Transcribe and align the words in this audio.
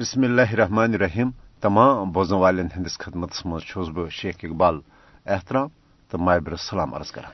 بسم 0.00 0.22
اللہ 0.22 0.52
الرحمن 0.52 0.94
الرحیم 0.94 1.30
تمام 1.62 2.10
بوزن 2.12 2.34
والن 2.34 2.66
ہندس 2.76 2.96
خدمت 2.98 3.34
مز 3.46 3.88
بہ 3.94 4.08
شیخ 4.10 4.44
اقبال 4.44 4.78
احترام 5.26 5.68
تو 6.12 6.18
مابر 6.18 6.52
السلام 6.52 6.94
عرض 6.94 7.10
کران 7.12 7.32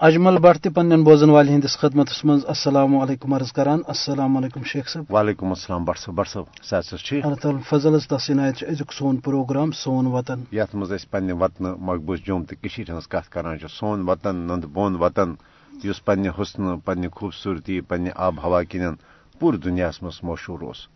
اجمل 0.00 0.38
بٹ 0.38 0.62
تہ 0.64 0.68
پنن 0.68 1.04
بوزن 1.04 1.30
وال 1.30 1.48
ہندس 1.48 1.78
خدمت 1.78 2.10
مز 2.24 2.44
السلام 2.48 2.96
علیکم 2.98 3.34
عرض 3.34 3.52
کران 3.52 3.80
السلام 3.88 4.36
علیکم 4.36 4.62
شیخ 4.64 4.88
صاحب 4.88 5.14
وعلیکم 5.14 5.48
السلام 5.48 5.84
بٹ 5.84 5.98
صاحب 5.98 6.16
بٹ 6.16 6.28
صاحب 6.28 6.62
صحت 6.64 7.08
ٹھیک 7.08 7.24
اللہ 7.24 7.42
تعالیٰ 7.42 7.60
فضل 7.70 7.98
تسینات 8.08 8.62
ازیک 8.68 8.92
سون 8.92 9.20
پروگرام 9.24 9.72
سون 9.78 10.06
وطن 10.12 10.44
یت 10.52 10.74
مز 10.76 10.92
پنہ 11.10 11.40
وطن 11.40 11.74
مقبوض 11.80 12.26
جوم 12.26 12.44
تو 12.44 12.72
ہز 12.90 13.08
کت 13.08 13.32
کران 13.32 13.68
سون 13.70 14.08
وطن 14.08 14.46
نند 14.48 14.72
بون 14.72 15.02
وطن 15.02 15.34
اس 15.72 16.04
پنہ 16.04 16.40
حسن 16.40 16.78
پنہ 16.80 17.08
خوبصورتی 17.12 17.80
پنہ 17.82 18.18
آب 18.26 18.44
ہوا 18.44 18.62
کن 18.64 18.94
پور 19.40 19.54
دنیا 19.64 19.90
مز 20.02 20.22
مشہور 20.22 20.60
اس 20.64 20.88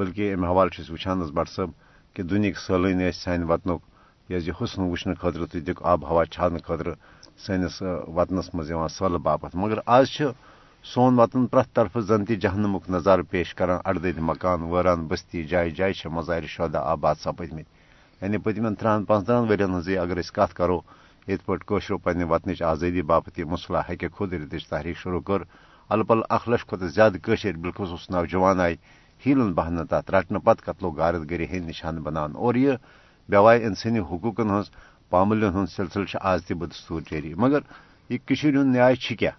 بلکہ 0.00 0.32
امہ 0.34 0.46
حوالہ 0.46 0.92
وچان 0.92 1.20
بٹ 1.36 1.48
صاحب 1.48 1.70
کہ 2.14 2.22
دنیا 2.30 2.60
سالن 2.66 3.00
سان 3.22 3.42
وطنک 3.50 3.80
یہ 4.28 4.50
حسن 4.60 4.82
وچھنے 4.90 5.14
خاطر 5.20 5.44
تو 5.52 5.60
دک 5.66 5.78
آب 5.92 6.00
ہوا 6.10 6.24
چھان 6.34 6.58
خاطر 6.66 6.88
سنس 7.46 7.82
وطنس 8.16 8.48
مز 8.54 8.72
سہل 8.96 9.16
باپت 9.26 9.54
مگر 9.62 9.78
آج 9.96 10.22
سون 10.84 11.18
وطن 11.20 11.46
پریت 11.52 11.74
طرف 11.76 11.96
زن 12.08 12.24
تہ 12.24 12.34
جہنمک 12.42 12.84
نظارہ 12.90 13.22
پیش 13.30 13.54
کران۔ 13.54 13.78
اڑدد 13.84 14.18
مکان 14.28 14.62
ویران 14.70 15.00
بستی 15.08 15.42
جائے 15.50 15.70
جائے 15.78 16.08
مظاہر 16.16 16.46
شدہ 16.54 16.80
آباد 16.92 17.16
سپد 17.24 17.52
مت 17.56 17.68
یعنی 18.22 18.38
پتم 18.44 18.74
ترہن 18.80 19.04
پانچترہن 19.08 19.48
ورین 19.48 19.74
ہز 19.76 19.88
اگر 20.04 20.20
کت 20.36 20.54
کرو 20.58 20.80
یت 21.28 21.44
پہ 21.46 21.56
قشرو 21.68 21.98
پنہ 22.04 22.24
وطنچ 22.30 22.62
آزادی 22.72 23.02
باپت 23.10 23.38
یہ 23.38 23.44
مسلح 23.52 23.82
ہکہ 23.90 24.08
خود 24.16 24.32
ردچ 24.32 24.64
تحریک 24.68 24.96
شروع 25.02 25.20
کر۔ 25.28 25.40
ال 25.90 26.02
اخ 26.36 26.48
لچھ 26.48 26.66
کھت 26.68 26.82
زیادہ 26.94 27.18
قشر 27.24 27.56
بالخصوص 27.62 28.10
نوجوان 28.10 28.60
آئی 28.60 28.76
ہیلن 29.26 29.52
بہن 29.52 29.86
تات 29.86 30.10
رٹنے 30.10 30.38
پتہ 30.38 30.64
قتلو 30.64 30.90
غارت 30.90 31.30
گری 31.30 31.46
ہند 31.50 31.68
نشان 31.68 31.96
بنان 32.02 32.36
اور 32.36 32.54
یہ 32.54 32.72
بیوائے 33.28 33.64
انسانی 33.64 33.98
حقوقن 33.98 34.50
ہز 34.50 34.70
پاملن 35.10 35.54
ہند 35.54 35.66
سلسلہ 35.76 36.18
آز 36.20 36.44
تہ 36.46 36.54
بدستور 36.54 37.00
جاری 37.10 37.34
مگر 37.34 37.60
یہ 38.08 38.18
ہند 38.28 38.74
نیائے 38.74 39.14
کیا؟ 39.14 39.30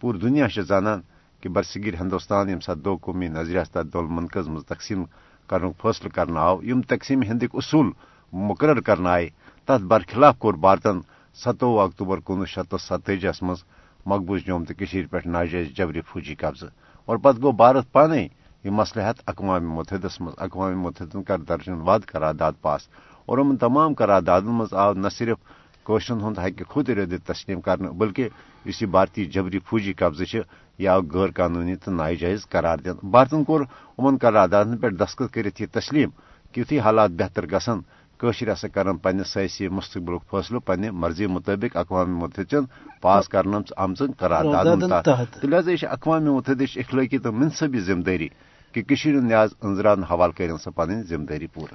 پور 0.00 0.14
دنیا 0.14 0.46
زانان 0.62 1.00
کہ 1.40 1.48
برصغیر 1.48 1.94
ہندوستان 2.00 2.48
یم 2.48 2.60
سات 2.60 2.78
دو 2.78 2.96
قومی 2.96 3.28
نظریہ 3.28 3.60
تک 3.70 3.92
دول 3.92 4.06
منقز 4.08 4.48
مز 4.48 4.64
تقسیم 4.66 5.04
کرن 5.46 5.70
فیصلہ 5.82 6.08
کرنا 6.08 6.40
آو، 6.40 6.62
یم 6.62 6.80
تقسیم 6.80 7.22
ہندک 7.22 7.54
اصول 7.54 7.90
مقرر 8.32 8.80
کرنا 8.80 9.10
آئے۔ 9.10 9.28
تر 9.66 9.78
برخلاف 9.78 10.38
کور 10.38 10.54
بھارتن 10.54 11.00
ستوہ 11.34 11.82
اکتوبر 11.82 12.18
کنوہ 12.26 12.44
شیت 12.44 12.70
تو 12.70 12.78
ستجس 12.78 13.42
مز 13.42 13.64
مقبوض 14.06 14.40
جوم 14.46 14.64
تو 14.64 14.74
پہ 15.10 15.18
ناجائز 15.26 15.68
جبری 15.76 16.00
فوجی 16.00 16.34
قبضہ۔ 16.34 16.66
اور 17.04 17.16
پتہ 17.16 17.38
گو 17.42 17.52
بھارت 17.52 17.92
پانے 17.92 18.28
یہ 18.64 18.70
مسئلہ 18.70 19.04
ہت 19.10 19.20
اقوام 19.26 19.70
متحدہ 19.70 20.08
مز 20.20 20.32
اقوام 20.38 20.80
متحدہ 20.80 21.22
کر 21.28 21.38
درجن 21.38 21.72
واد 21.72 22.00
قرارداد 22.12 22.52
پاس 22.60 22.88
اور 23.26 23.38
ان 23.38 23.56
تمام 23.56 23.94
قراردادن 23.94 24.46
مز 24.46 24.74
آو 24.74 24.92
نہ 24.92 25.08
صرف 25.08 25.38
کوشرن 25.82 26.20
ہند 26.20 26.38
ہکہ 26.38 26.64
خود 26.64 26.88
ردت 26.88 27.26
تسلیم 27.26 27.60
کرنے 27.60 27.88
بلکہ 27.88 28.28
اس 28.64 28.82
بھارتی 28.82 29.24
جبری 29.24 29.58
فوجی 29.58 29.92
قبضہ 29.92 30.36
یہ 30.78 30.88
آو 30.88 31.00
غیر 31.12 31.30
قانونی 31.30 31.76
تو 31.76 31.90
ناجائز 31.90 32.46
قرار 32.48 32.78
دین۔ 32.78 33.10
بھارتن 33.10 33.44
کور 33.44 33.60
ان 33.98 34.16
قراردادن 34.16 34.76
پہ 34.76 34.88
دستخط 34.88 35.34
کرت 35.34 35.60
یہ 35.60 35.66
تسلیم 35.72 36.10
کہ 36.52 36.60
یتھی 36.60 36.78
حالات 36.80 37.10
بہتر 37.10 37.44
گھن 37.50 37.80
قشر 38.20 38.52
ہسا 38.52 38.68
کرن 38.68 38.96
پنہ 38.96 39.22
سیاسی 39.22 39.68
مستقبل 39.68 40.16
فیصلہ 40.30 40.58
پنہ 40.58 40.90
مرضی 40.90 41.26
مطابق 41.26 41.76
اقوام 41.76 42.16
متحدہ 42.18 42.60
پاس 43.00 43.28
کرنا 43.28 43.58
آمژ 43.76 44.02
قرارداد 44.18 45.44
لہذا 45.44 45.70
یہ 45.70 45.86
اقوام 45.90 46.24
متحدہ 46.24 46.64
اخلاقی 46.76 47.18
تو 47.18 47.32
منصبی 47.32 47.80
ذمہ 47.80 48.02
داری۔ 48.02 48.28
کہ 48.82 49.06
نیاز 49.06 49.50
انزران 49.62 50.02
حوالہ 50.02 50.32
کرن 50.32 50.58
سا 50.58 50.70
پن 50.70 51.02
ذمہ 51.02 51.24
داری 51.24 51.46
پورا۔ 51.46 51.74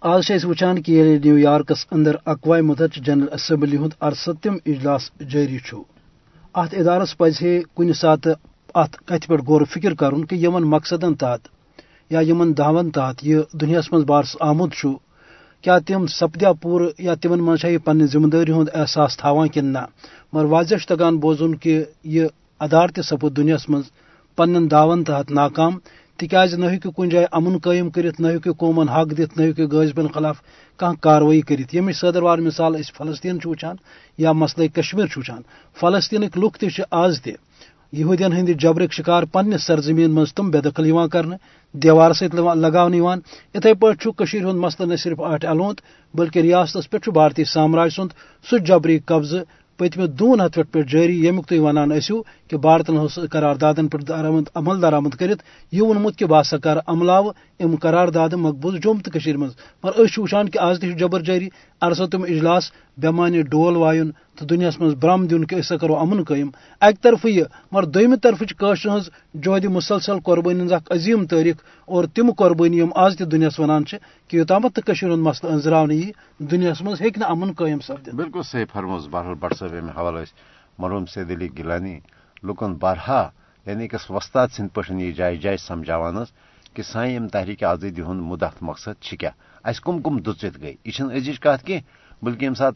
آج 0.00 0.32
وچان 0.44 0.82
کہ 0.82 0.92
یعنی 0.92 1.18
نیو 1.18 1.38
یارکس 1.38 1.86
اندر 1.90 2.16
اقوام 2.26 2.66
متحدہ 2.66 3.00
جنرل 3.00 3.26
اسمبلی 3.32 3.76
ہند 3.76 3.92
ارستم 4.00 4.56
اجلاس 4.66 5.10
جاری 5.32 5.58
ات 6.54 6.74
ادارس 6.74 7.18
پزے 7.18 7.62
کن 7.76 7.92
سات 7.92 8.28
ات 8.74 8.96
کت 9.06 9.26
پہ 9.28 9.34
غور 9.46 9.62
فکر 9.70 9.94
کرن 9.94 10.24
کہ 10.24 10.34
یمن 10.34 10.62
مقصدن 10.62 11.14
تحت 11.14 11.48
یا 12.10 12.20
یمن 12.20 12.52
دعون 12.58 12.90
تحت 12.90 13.16
یہ 13.22 13.38
دنیا 13.52 13.80
من 13.92 14.02
بارس 14.02 14.36
آمد 14.40 14.74
کیا 15.60 15.78
تم 15.78 16.06
سپدیا 16.06 16.52
پور 16.52 16.80
یا 16.98 17.14
تمن 17.14 17.42
من 17.42 17.56
یہ 17.62 17.78
پنہ 17.78 18.04
ذمہ 18.04 18.28
داری 18.28 18.52
ہند 18.52 18.68
احساس 18.74 19.16
تھاوان 19.16 19.48
کن 19.48 19.64
نہ؟ 19.64 19.84
مگر 20.32 20.44
واضح 20.44 20.86
تگان 20.88 21.16
بوزن 21.16 21.54
کہ 21.54 21.84
یہ 22.04 22.26
ادار 22.60 22.88
تہ 22.88 23.00
سپود 23.00 23.36
دنیا 23.36 23.56
من 23.68 23.80
پنن 24.36 24.70
دعون 24.70 25.04
تحت 25.04 25.30
ناکام 25.30 25.78
تکیاز 26.18 26.54
نہ 26.54 26.66
ہیکو 26.66 26.90
کن 26.90 27.08
جائے 27.08 27.26
امن 27.32 27.58
قائم 27.58 27.88
کرت 27.90 28.20
نہ 28.20 28.28
قومن 28.58 28.88
حق 28.88 29.10
دت 29.18 29.38
نہ 29.38 29.44
غازبن 29.72 30.06
خلاف 30.14 30.36
کان 30.80 30.94
کاروائی 30.96 31.40
کرت 31.40 31.74
یمچ 31.74 31.96
صدروار 31.96 32.38
مثال 32.38 32.74
اس 32.74 32.92
فلسطین 32.92 33.38
وچان 33.44 33.76
یا 34.18 34.32
مسئلہ 34.32 34.66
کشمیر 34.76 35.06
وچان 35.16 35.42
فلسطینک 35.76 36.38
لوک 36.38 36.56
تہ 36.56 36.80
آز 36.90 37.20
تہ 37.22 37.30
یہودین 37.92 38.32
ہند 38.32 38.48
جبرک 38.60 38.92
شکار 38.92 39.22
پنہ 39.22 39.56
سرزمین 39.56 40.10
مز 40.10 40.32
تم 40.34 40.50
بے 40.50 40.60
دخل 40.60 40.90
کرنے، 41.12 41.36
دیوار 41.74 42.12
ست 42.12 42.34
لگاون 42.34 42.94
اتھے 43.54 43.74
پاٹھی 43.74 44.38
ہند 44.38 44.58
مسئلہ 44.58 44.86
نہ 44.86 44.96
صرف 44.96 45.20
آٹ 45.22 45.44
الونت 45.44 45.80
بلکہ 46.14 46.38
ریاست 46.40 46.90
پہ 46.90 47.10
بھارتی 47.10 47.44
سامراج 47.44 47.90
سند 47.96 48.10
سہ 48.44 48.64
جبری 48.66 48.98
قبضہ 48.98 49.40
پتمہ 49.82 50.06
دون 50.18 50.40
ہتھ 50.40 50.58
پہ 50.72 50.82
جاری 50.82 51.16
یمیک 51.26 51.46
تھی 51.48 51.58
ونان 51.58 51.92
اسو 51.92 52.20
کہ 52.48 52.56
بھارتن 52.56 53.26
قراردادن 53.32 53.88
پہ 53.88 53.96
عمل 54.54 54.82
درآمد 54.82 55.14
کرت 55.14 55.42
یہ 55.72 55.82
وونمت 55.82 56.18
کہ 56.18 56.26
بہ 56.26 56.42
سا 56.42 56.58
کر 56.58 56.78
عملاو 56.86 57.30
ام 57.60 57.74
قرارداد 57.76 58.32
مقبوض 58.36 58.74
جوم 58.82 58.98
تو 58.98 59.38
مز 59.38 59.52
مگر 59.84 60.00
اس 60.00 60.18
وچان 60.18 60.48
کہ 60.48 60.58
آز 60.58 60.80
تہ 60.80 60.92
جبر 60.98 61.20
جاری 61.20 61.48
ارستم 61.82 62.22
اجلاس 62.22 62.70
بیمانہ 62.96 63.42
ڈول 63.50 63.76
وایُن 63.76 64.10
تو 64.36 64.44
دنیا 64.46 64.70
من 64.80 64.94
برم 65.00 65.26
دن 65.26 65.44
کہ 65.44 65.54
أسا 65.54 65.76
کرو 65.76 65.96
امن 65.96 66.22
قائم 66.24 66.48
اکہ 66.80 67.02
طرف 67.02 67.24
یہ، 67.24 67.44
مگر 67.72 67.84
دویمہ 67.84 68.16
طرف 68.22 68.42
کاشر 68.56 68.96
ہز 68.96 69.08
جہد 69.42 69.64
مسلسل 69.64 70.20
قربانی 70.24 70.64
ہز 70.64 70.72
اخ 70.72 70.92
عظیم 70.92 71.26
تاریخ 71.26 71.56
اور 71.88 72.04
تم 72.14 72.30
قربانی 72.38 72.78
یم 72.78 72.92
آز 72.94 73.16
تہ 73.16 73.24
دنیا 73.24 73.48
ونان 73.58 73.84
کہ 73.84 74.36
یوتامت 74.36 74.76
تو 74.76 74.92
ہند 75.02 75.22
مسئلہ 75.26 75.52
انزراونہ 75.52 75.92
یہ 75.92 76.12
دنیا 76.38 76.72
من 76.80 76.94
ہیکہ 77.00 77.18
نہ 77.18 77.24
امن 77.24 77.52
قائم 77.52 77.80
سپد 77.80 78.08
بالکل 78.14 78.42
صحیح 78.42 78.64
فرموز، 78.72 79.08
بہرحال 79.10 79.34
بٹ 79.34 79.54
صاحب 79.58 79.74
امہ 79.80 79.92
حوالہ 79.96 80.18
مرحوم 80.78 81.06
سید 81.06 81.30
علی 81.30 81.48
گیلانی 81.56 81.98
لکن 82.42 82.74
بارہا 82.74 83.28
یعنی 83.66 83.88
کہ 83.88 84.12
وستاد 84.12 84.48
سند 84.56 84.68
پہ 84.74 84.92
یہ 84.92 85.12
جائے 85.12 85.36
جائے 85.36 85.56
سمجھاوان 85.56 86.16
کہ 86.74 86.82
سان 86.82 87.08
یم 87.08 87.28
تحریک 87.28 87.64
آزادی 87.64 88.02
ہند 88.02 88.20
مدت 88.20 88.62
مقصد 88.62 89.02
کیا؟ 89.02 89.30
اس 89.64 89.80
کم 89.80 90.00
کم 90.02 90.18
دچت 90.18 90.60
گئی۔ 90.62 90.74
یہ 90.84 91.02
ازچ 91.02 91.40
کت 91.40 91.66
کی 91.66 91.78
بلکہ 92.22 92.44
یم 92.46 92.54
سات 92.54 92.74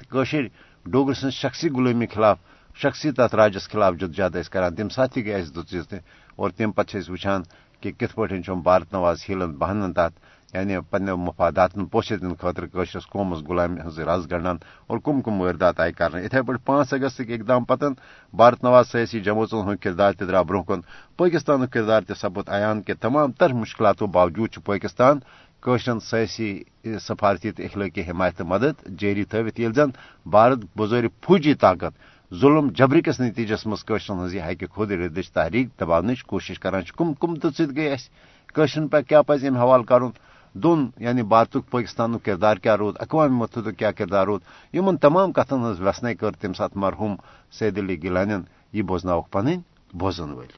ڈوگر 0.87 1.15
سن 1.15 1.31
شخصی 1.31 1.69
غلامی 1.69 2.07
خلاف، 2.07 2.39
شخصی 2.77 3.11
تر 3.13 3.35
راجس 3.37 3.69
خلاف 3.69 3.95
جد 4.01 4.37
کران 4.51 4.75
تم 4.75 4.89
سات 4.89 5.17
گئی 5.17 5.33
اس 5.33 5.55
دچ 5.57 5.95
اور 6.37 6.51
تم 6.51 6.73
پتہ 6.73 6.97
وچان 7.09 7.43
کہ 7.83 7.91
کت 7.99 8.15
پہ 8.15 8.51
بھارت 8.63 8.93
نواز 8.93 9.25
ہیلن 9.29 9.53
بہانن 9.59 9.93
تات 9.93 10.13
یعنی 10.55 10.77
پنہ 10.91 11.15
مفادات 11.17 11.71
پوشت 11.93 12.23
دن 12.23 12.35
خاطر 12.41 12.67
قشرس 12.67 13.07
قومس 13.07 13.43
غلامی 13.49 13.81
ہز 13.87 13.99
رز 14.01 14.31
گنڈان 14.31 14.57
اور 14.87 14.99
کم 15.05 15.21
کم 15.23 15.41
واردات 15.41 15.81
آئی 15.81 15.93
کر 15.93 16.15
اتھے 16.15 16.43
پہ 16.43 16.53
پانچ 16.65 16.93
اگست 16.95 17.21
اقدام 17.21 17.65
پتن، 17.65 17.93
بھارت 18.35 18.65
نواز 18.65 18.89
سیاسی 18.93 19.21
جماعتوں 19.21 19.63
ہند 19.65 19.83
کردار 19.83 20.13
تہ 20.13 20.25
درا 20.25 20.43
برہ 20.43 20.63
کن 20.69 20.81
پاکستان 21.17 21.67
کردار 21.67 22.03
تہ 22.09 22.15
سپد 22.21 22.49
عیان 22.49 22.83
کہ 22.83 22.95
تمام 23.01 23.33
تر 23.33 23.53
مشکلاتوں 23.53 24.07
باوجود 24.09 24.59
پاکستان 24.65 25.19
قشرن 25.63 25.99
سیاسی 25.99 26.65
سفارتی 27.01 27.53
تو 27.53 27.63
اخلاقی 27.63 28.03
حمایت 28.03 28.41
مدد 28.43 28.77
جاری 28.99 29.25
تھوت 29.25 29.61
یل 29.61 29.73
زن 29.73 29.91
بھارت 30.27 30.61
بزور 30.77 31.05
فوجی 31.23 31.55
طاقت 31.55 31.95
ظلم 32.33 32.69
جبری 32.69 33.01
کس 33.03 33.21
نتیجس 33.21 33.67
مز 33.67 33.85
قشرن 33.85 34.19
ہز 34.25 34.35
حقہ 34.37 34.67
خود 34.71 34.93
ردش 34.93 35.31
تحریک 35.31 35.69
دباونچ 35.81 36.23
کوشش 36.23 36.59
کران 36.59 36.83
کم 36.97 37.13
کم 37.21 37.35
دت 37.35 37.61
گئی 37.77 37.89
اس 37.89 38.09
قشرن 38.55 38.89
پہ 38.89 39.01
کیا 39.09 39.23
پز 39.23 39.45
ام 39.45 39.57
حوالہ 39.57 39.85
کرن؟ 39.85 40.11
دون 40.55 40.91
یعنی 40.99 41.23
بھارت 41.23 41.57
پاکستان 41.71 42.19
کردار 42.19 42.57
کیا 42.57 42.77
رود؟ 42.77 42.97
اقوام 43.01 43.37
متحدہ 43.39 43.71
کیا 43.71 43.91
کردار 43.93 44.27
رود؟ 44.27 44.43
یمن 44.73 44.97
تمام 44.97 45.33
کتن 45.33 45.65
ہز 45.65 45.81
وسنے 45.81 46.15
کر 46.15 46.31
تم 46.41 46.53
سات 46.53 46.77
مرحوم 46.77 47.15
سید 47.59 47.79
علی 47.79 48.03
گیلانین 48.03 48.43
یہ 48.73 48.83
بوزناوک 48.83 49.31
پن 49.31 49.47
بوزن 49.95 50.31
ول 50.31 50.51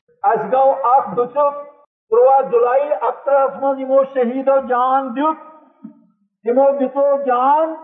تروا 2.10 2.40
جولائی 2.50 2.93
اخترس 2.93 3.56
من 3.62 3.81
یمو 3.81 4.02
شہید 4.14 4.49
جان 4.69 5.08
دیت 5.16 5.40
تمو 6.44 6.69
دتو 6.78 7.06
جان 7.22 7.75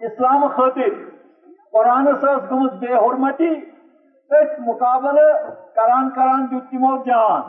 اسلام 0.00 0.46
خاطر۔ 0.56 0.92
قرآن 1.72 2.08
اس 2.08 2.24
گمت 2.50 2.72
بے 2.80 2.92
حرمتی 2.94 3.54
تک 4.30 4.60
مقابل 4.66 5.18
کران 5.76 6.10
کران 6.16 6.46
دیت 6.50 6.70
تمو 6.70 6.96
جان۔ 7.06 7.40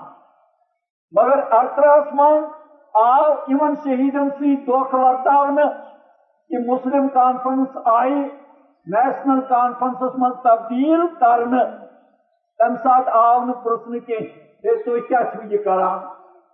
مگر 1.12 1.44
اخترس 1.58 2.14
من 2.14 2.44
آو 2.94 3.32
ان 3.48 3.76
شہیدن 3.84 4.30
سی 4.38 4.56
دھوکہ 4.66 5.04
ورتاون 5.04 5.60
کہ 6.50 6.64
مسلم 6.68 7.08
کانفرنس 7.14 7.78
آئی، 7.94 8.24
نیشنل 8.88 9.42
کانفرنسس 9.50 10.18
من 10.18 10.34
تبدیل 10.44 11.06
کرنے 11.20 11.64
تم 12.60 12.76
سات 12.84 13.08
آو 13.22 13.40
پرسن 13.64 14.00
کی 14.00 14.18
تھی 14.18 15.00
کیا 15.08 15.24
چھو 15.24 15.42
یہ 15.52 15.64
کران 15.66 16.00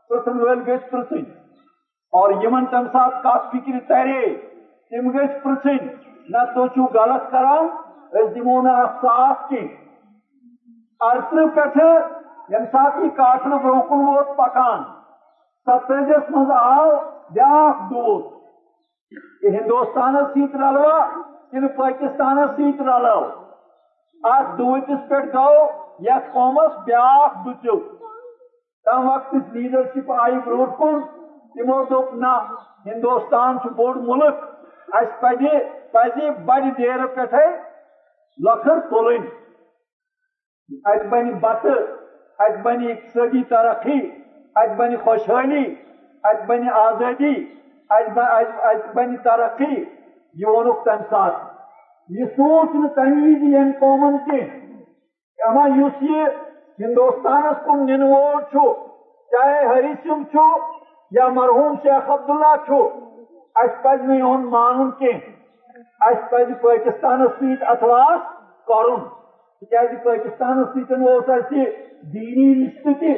پرسن 0.10 0.40
ول 0.42 0.62
گھس 0.66 0.90
پرسن 0.90 1.24
اور 2.14 2.32
یمن 2.44 2.66
تم 2.66 2.88
سات 2.92 3.24
کت 3.24 3.52
فکر 3.52 3.80
ترے 3.88 4.22
تم 4.92 5.10
گھ 5.12 5.26
پرچن 5.44 5.78
نہ 6.30 6.44
تو 6.56 6.68
تھی 6.68 6.86
غلط 6.94 7.30
کران 7.32 7.68
اس 8.12 8.36
دمو 8.36 8.62
نا 8.62 8.76
ساس 9.02 9.50
کی۔ 9.50 9.68
ارتر 11.02 11.48
پہ 11.56 11.68
یم 11.80 12.02
یعنی 12.50 12.66
سات 12.66 12.98
یہ 13.04 13.10
کاٹن 13.10 13.58
برو 13.58 13.82
کن 13.82 14.08
ووت 14.08 14.36
پکان۔ 14.38 14.84
ستجس 15.68 16.30
مز 16.30 16.52
آو 16.52 16.90
بیاکھ 17.32 17.82
دوت 17.90 18.24
یہ 19.42 19.58
ہندوستان 19.58 20.16
ست 20.26 20.56
رلوا 20.56 21.00
کن 21.52 21.68
پاکستان 21.68 22.46
ست 22.48 22.82
رلو 22.82 23.20
ات 24.24 24.58
دوتس 24.58 25.08
پہ 25.10 25.20
گو 25.34 25.54
یس 26.00 26.32
قومس 26.34 26.84
بیاکھ 26.86 27.38
دچو 27.46 27.78
تم 28.90 29.08
وقت 29.08 29.34
لیڈرشپ 29.54 30.12
آئی 30.12 30.38
برو 30.46 30.66
کن 30.78 31.00
تمو 31.56 31.84
دوپ 31.90 32.14
نا 32.16 32.38
ہندوستان 32.86 33.58
بوڑ 33.76 33.96
ملک 34.02 34.96
اس 34.96 35.20
پہ 35.20 35.34
پہ 35.92 36.30
بڑ 36.46 36.62
دیر 36.78 37.06
پہ 37.16 37.44
لکھر 38.40 38.80
تلن 38.90 39.26
ات 40.86 41.06
بن 41.10 41.32
بت 41.40 41.66
ات 42.40 42.58
بن 42.64 42.84
اقتصادی 42.90 43.44
ترقی 43.44 44.00
ات 44.56 44.76
بن 44.78 44.96
خوشحالی 45.04 45.64
ات 46.24 46.46
بن 46.48 46.70
آزادی 46.76 47.34
ات 47.90 48.94
بن 48.94 49.16
ترقی، 49.18 49.74
یہ 50.36 50.48
وونک 50.48 50.84
تم 50.86 51.04
سات 51.10 51.34
یہ 52.10 52.26
سوچ 52.36 52.76
نا 52.76 52.88
تمہ 52.96 53.24
وز 53.24 53.80
قومن 53.80 54.18
کی 54.26 54.42
اما 55.40 55.66
اس 55.80 56.02
یہ 56.02 56.26
ہندوستان 56.80 57.54
کن 57.64 57.86
نن 57.86 58.04
وول 58.04 58.42
چاہے 59.32 59.66
ہری 59.66 59.94
سنگھ 60.04 60.38
یا 61.12 61.28
مرحوم 61.30 61.76
شیخ 61.84 62.10
عبداللہ 62.10 62.56
چھو، 62.66 62.82
اس 63.56 63.72
پز 63.82 64.02
نہیں 64.02 64.22
ہون 64.22 64.46
مانن 64.50 64.92
کی 64.92 65.12
اس 66.02 66.30
پز 66.30 66.52
پاکستان 66.62 67.26
سیت 67.40 67.64
اتواس 67.70 68.22
کرن 68.68 69.00
تکیازِ 69.62 70.04
پاکستان 70.04 70.64
سیتن 70.74 71.08
اوس 71.08 71.30
اسی 71.30 71.66
دینی 72.14 72.48
رشتہ 72.56 72.94
تہ 73.00 73.14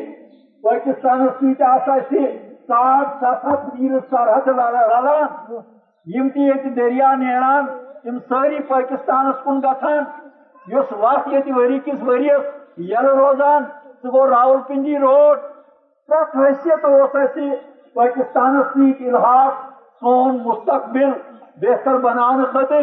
پاکستان 0.64 1.28
سیت 1.40 1.62
آس 1.68 1.90
اسی 1.90 2.26
ساٹھ 2.68 3.18
ستھ 3.20 3.46
ہتھ 3.46 4.10
سرحد 4.10 4.48
رلان 4.48 5.54
یم 6.08 6.30
تہ 6.30 6.40
یت 6.40 6.66
دریا 6.76 7.14
نیران 7.16 7.66
تم 8.04 8.18
ساری 8.30 8.60
پاکستانس 8.68 9.44
کن 9.44 9.60
گژھان 9.60 10.04
یس 10.68 10.92
وت 11.00 11.28
یت 11.34 11.52
وری 11.58 11.80
کس 11.86 12.04
وریس 12.04 12.50
یل 12.78 13.06
روزان 13.06 13.64
سہ 14.02 14.26
راول 14.30 14.58
پنڈی 14.68 14.98
روڈ 14.98 15.40
پرت 16.10 16.36
حیثیت 16.36 16.86
اس 16.86 17.16
اسی 17.16 17.50
پاکستان 17.94 18.62
ست 18.64 19.02
الحاق، 19.02 19.54
سون 20.00 20.38
مستقبل، 20.44 21.12
بہتر 21.62 21.98
بنانے 21.98 22.46
خاطر 22.54 22.82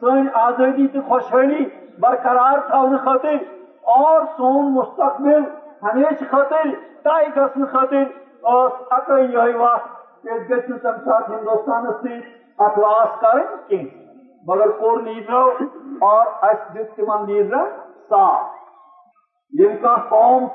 سن 0.00 0.26
آزادی 0.34 0.86
تو 0.88 1.00
خوشحالی 1.08 1.64
برقرار 2.00 2.58
تھونے 2.68 2.96
خاطر 3.04 3.36
اور 3.94 4.20
سون 4.36 4.72
مستقبل 4.72 5.44
ہمیشہ 5.82 6.30
خاطر 6.30 6.70
طے 7.02 7.26
گھن 7.34 7.64
خاطر 7.72 8.04
اکے 8.90 9.20
یہ 9.22 9.54
وت 9.56 9.94
کہ 10.22 10.38
گھن 10.48 10.78
تمہ 10.78 10.96
سات 11.04 11.28
ہندوستان 11.30 11.92
ست 11.92 12.60
اخلاص 12.60 13.20
کریں 13.20 13.44
کی 13.68 13.88
مگر 14.46 14.70
کور 14.70 15.00
لیڈرو 15.00 15.50
اور 16.00 16.26
اس 16.42 16.74
دت 16.74 16.96
تم 16.96 17.24
لیڈرن 17.26 17.70
ساتھ۔ 18.08 18.55
یل 19.58 19.76
کھانا 19.80 20.02
قوم 20.08 20.46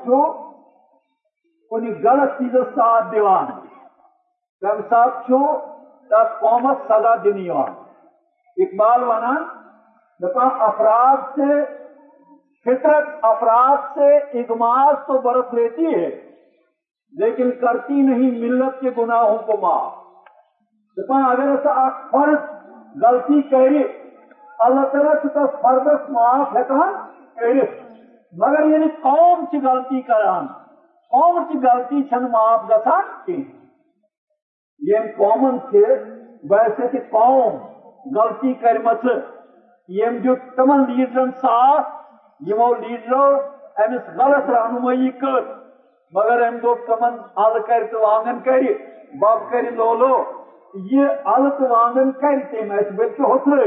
کن 1.70 1.86
غلط 2.02 2.38
چیزس 2.38 2.74
ساتھ 2.74 3.10
دیوان 3.12 3.46
تم 4.62 4.80
سات 4.90 5.26
تک 6.10 6.40
قومس 6.40 6.86
سزا 6.88 7.14
دن 7.24 7.38
اقبال 7.50 9.02
ونان 9.02 9.42
دپان 10.20 10.60
افراد 10.60 11.22
سے، 11.36 11.54
فطرت 12.66 13.24
افراد 13.24 13.94
سے 13.94 14.16
اگماز 14.40 14.94
تو 15.06 15.18
برس 15.18 15.54
لیتی 15.54 15.94
ہے، 15.94 16.10
لیکن 17.14 17.50
کرتی 17.60 18.02
نہیں 18.02 18.38
ملت 18.40 18.80
کے 18.80 18.90
گناہوں 18.98 19.38
کو 19.38 19.56
معاف 19.60 19.92
دپان 20.96 21.24
اگر 21.24 21.48
ایسا 21.48 21.88
فرض، 22.10 22.40
غلطی 23.02 23.40
کری 23.50 23.82
اللہ 24.58 24.86
تعالیٰ 24.92 25.14
تس 25.22 25.60
فردس 25.62 26.10
معاف 26.10 26.56
ہکان 26.56 26.92
کرت 27.34 27.81
مگر 28.32 28.66
یعنی 28.66 28.88
قوم 29.02 29.44
چی 29.50 29.60
غلطی 29.60 30.02
کران 30.02 30.46
قوم 31.12 31.44
چی 31.44 31.58
غلطی 31.58 32.02
چھن، 32.02 32.30
معاف 32.30 32.64
گسان 32.70 33.02
کی؟ 33.26 33.36
یم 34.80 35.06
قومن 35.16 35.58
سے 35.70 35.84
ویسے 36.50 36.88
کہ 36.88 36.98
قوم 37.10 37.58
غلطی 38.14 38.52
کرمت 38.54 39.04
یم 39.88 40.16
جو 40.18 40.34
تمن 40.56 40.84
لیڈرن 40.90 41.30
ساتھ 41.40 41.90
یمو 42.40 42.72
لیڈرو 42.74 43.24
امس 43.76 44.08
غلط 44.16 44.50
رہنمائی 44.50 45.10
کر، 45.10 45.40
مگر 46.12 46.46
ام 46.46 46.56
دو 46.62 46.74
تمن 46.86 47.18
ال 47.36 47.58
کر 47.66 47.86
تو 47.90 48.06
آنگن 48.06 48.40
کر 48.40 48.62
باب 49.20 49.50
کر 49.50 49.70
لولو، 49.70 50.14
یہ 50.90 51.28
ال 51.34 51.48
تو 51.50 51.74
آنگن 51.74 52.12
کر 52.12 52.38
تم 52.50 52.72
اس 52.72 52.92
بلکہ 52.96 53.22
ہوتر 53.22 53.62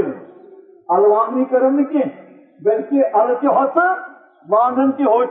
ال 0.89 1.05
وانگنی 1.05 1.45
کرن 1.45 1.83
کی؟ 1.83 2.03
بلکہ 2.59 3.17
ال 3.17 3.33
کے 3.41 3.47
ہوت 3.47 3.77
وانگن 4.49 4.91
کی 4.91 5.03
ہوت 5.03 5.29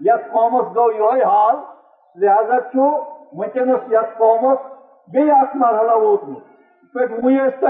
یس 0.00 0.32
قومس 0.32 0.76
گو 0.76 0.92
یہ 0.92 1.24
حال۔ 1.24 1.56
لہذا 2.16 2.60
چھو 2.60 2.88
ونکس 3.32 3.92
یس 3.92 4.18
قومس 4.18 4.58
بی 5.12 5.30
اخ 5.30 5.56
مرحلہ 5.56 5.92
ووتمت 5.92 6.42
پہ 6.94 7.26
ویس 7.26 7.60
تہ 7.60 7.66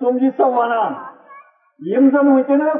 سمجھی 0.00 0.30
سا 0.36 0.46
ونان۔ 0.46 0.92
یم 1.86 2.08
زن 2.10 2.28
ونکس 2.28 2.76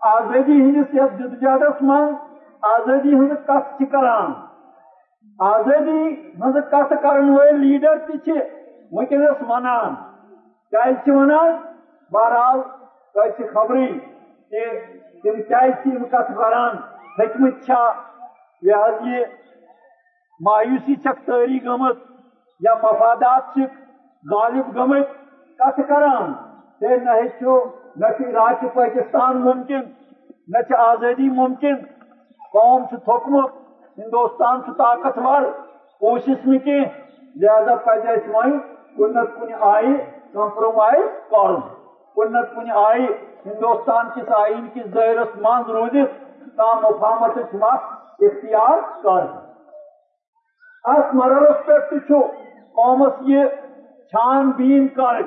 آزادی 0.00 0.52
ہندس 0.52 0.94
یس 0.94 1.18
جدجہدس 1.18 1.82
من 1.82 2.14
آزادی 2.62 3.14
ہند 3.14 3.32
کت 3.46 3.82
کران۔ 3.92 4.32
آزادی 5.38 6.30
مز 6.38 6.56
کت 6.70 6.92
کرن 7.02 7.28
ول 7.28 7.60
لیڈر 7.60 7.98
تہ 7.98 8.30
ونکس 8.92 9.42
ونان۔ 9.48 9.94
کیاز 10.70 11.08
ونان؟ 11.08 11.56
بہرحال 12.12 12.60
تہ 13.14 13.42
خبری۔ 13.54 13.98
کہ 14.50 14.66
تم 15.24 15.40
کیاز 15.42 15.84
کت 16.10 16.30
ہکمت 17.18 17.70
یہ 18.62 18.96
یہ 19.02 19.24
مایوسی 20.40 20.94
چھک 20.96 21.26
تاری 21.26 21.58
گمت، 21.64 21.98
یا 22.60 22.74
مفادات 22.82 23.56
غالب 24.24 24.74
گمت 24.76 25.14
کت 25.60 25.80
کران؟ 25.88 26.32
تے 26.80 26.96
نہ 26.96 27.16
نہ 27.96 28.06
عراق 28.20 28.64
پاکستان 28.74 29.40
ممکن، 29.40 29.80
نہ 30.48 30.74
آزادی 30.78 31.28
ممکن، 31.30 31.74
قوم 32.54 32.84
تھوکمت 32.90 33.54
ہندوستان 33.98 34.60
طاقتور، 34.72 35.42
کوشش 36.02 36.46
نہ 36.46 36.58
لہذا 37.36 37.74
پہ 37.84 37.96
اس 38.08 38.28
وی 38.28 38.50
کن 38.96 39.24
کن 39.36 39.54
آئی 39.68 39.94
کمپرومائز 40.32 41.08
کر 41.30 41.54
کن 42.16 42.42
کن 42.54 42.70
آئی، 42.76 43.06
ہندوستان 43.46 44.08
کس 44.10 44.30
آئین 44.34 44.66
کس 44.74 44.94
دائرس 44.94 45.36
من 45.38 45.70
روزت 45.70 46.12
تام 46.56 46.82
مفاہمت 46.82 47.54
وقت 47.54 48.22
اختیار 48.22 48.78
کر 49.02 49.26
اس 50.84 51.14
مرحلس 51.14 51.66
پہ 51.66 51.98
قومس 52.74 53.20
یہ 53.26 53.44
چھان 54.12 54.50
بین 54.50 54.88
کر 54.96 55.22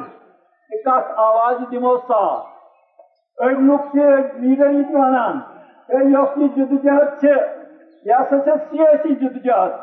کت 0.71 0.87
آواز 1.19 1.61
دمو 1.71 1.95
صاف 2.07 3.41
اڑ 3.43 3.51
لوگ 3.51 3.91
سے 3.91 4.09
لیڈر 4.39 4.69
یہ 4.69 4.95
ونان 4.95 5.39
یس 6.13 6.37
یہ 6.37 6.47
جدوجہد 6.55 7.23
یہ 8.05 8.13
ہسا 8.23 8.55
سیاسی 8.69 9.15
جدوجہد 9.15 9.75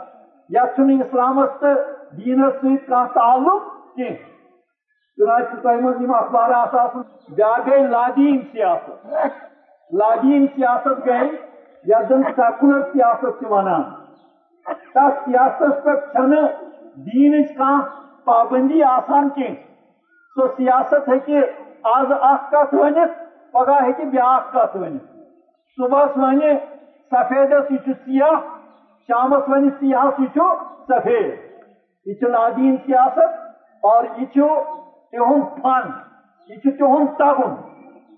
یت 0.50 0.80
اسلامس 0.80 1.58
تو 1.60 1.74
دینس 2.16 2.60
ست 2.62 2.90
تعلق 3.14 3.68
کی؟ 3.96 4.08
چنانچہ 5.18 5.60
تہ 5.62 5.74
مز 5.80 6.10
اخبار 6.14 6.50
بیا 7.36 7.54
گئی 7.66 7.82
لادین 7.86 8.40
سیاست۔ 8.52 9.06
لادین 9.90 10.46
سیاست 10.54 11.06
گئی 11.06 11.28
یتھ 11.84 12.08
زن 12.08 12.22
سیکولر 12.36 12.82
سیاست 12.92 13.44
ونان 13.50 13.82
تس 14.94 15.24
سیاست 15.24 15.84
پہ 15.84 16.24
دین 17.06 17.42
کان 17.56 17.80
پابندی 18.24 18.82
آسان 18.82 19.28
کی 19.28 19.54
سو 20.36 20.46
سیاست 20.56 21.08
ہے 21.08 21.40
آز 21.94 22.12
اخ 22.20 22.50
کت 22.50 22.74
ونت 22.74 23.18
پگہ 23.52 23.80
ہے 23.82 24.04
بیاکھ 24.04 24.52
کت 24.52 24.76
ونت 24.76 25.02
صبح 25.78 26.04
ون 26.16 26.40
سفیدس 27.12 27.70
یہ 27.70 27.92
سیاہ 28.04 28.40
شامس 29.08 29.48
ون 29.48 29.70
سیاہس 29.70 30.20
یہ 30.20 30.54
سفید۔ 30.88 31.32
یہ 32.06 32.28
لادین 32.28 32.76
سیاست 32.86 33.42
اور 33.82 34.04
یہ 34.16 34.42
تہد 35.14 35.62
فن 35.62 35.90
یہ 36.50 36.70
تہد 36.70 37.18
تگن 37.18 37.54